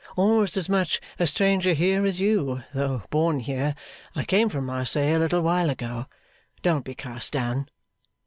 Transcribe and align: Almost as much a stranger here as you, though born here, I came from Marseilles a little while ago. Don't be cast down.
Almost 0.17 0.57
as 0.57 0.67
much 0.67 0.99
a 1.19 1.27
stranger 1.27 1.73
here 1.73 2.07
as 2.07 2.19
you, 2.19 2.63
though 2.73 3.03
born 3.11 3.39
here, 3.39 3.75
I 4.15 4.23
came 4.25 4.49
from 4.49 4.65
Marseilles 4.65 5.13
a 5.17 5.19
little 5.19 5.41
while 5.43 5.69
ago. 5.69 6.07
Don't 6.63 6.83
be 6.85 6.95
cast 6.95 7.31
down. 7.31 7.69